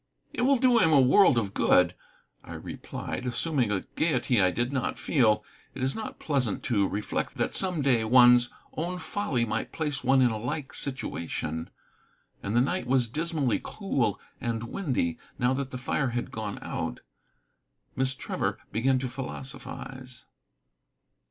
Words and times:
"It 0.33 0.41
will 0.41 0.57
do 0.57 0.79
him 0.79 0.91
a 0.91 0.99
world 0.99 1.37
of 1.37 1.53
good," 1.53 1.93
I 2.43 2.55
replied, 2.55 3.27
assuming 3.27 3.71
a 3.71 3.81
gayety 3.95 4.41
I 4.41 4.49
did 4.49 4.73
not 4.73 4.97
feel. 4.97 5.43
It 5.75 5.83
is 5.83 5.93
not 5.93 6.17
pleasant 6.17 6.63
to 6.63 6.87
reflect 6.89 7.35
that 7.35 7.53
some 7.53 7.83
day 7.83 8.03
one's 8.03 8.49
own 8.75 8.97
folly 8.97 9.45
might 9.45 9.71
place 9.71 10.03
one 10.03 10.23
in 10.23 10.31
alike 10.31 10.73
situation. 10.73 11.69
And 12.41 12.55
the 12.55 12.61
night 12.61 12.87
was 12.87 13.09
dismally 13.09 13.61
cool 13.63 14.19
and 14.41 14.63
windy, 14.63 15.19
now 15.37 15.53
that 15.53 15.69
the 15.69 15.77
fire 15.77 16.09
had 16.09 16.31
gone 16.31 16.57
out. 16.63 17.01
Miss 17.95 18.15
Trevor 18.15 18.57
began 18.71 18.97
to 18.97 19.07
philosophize. 19.07 20.25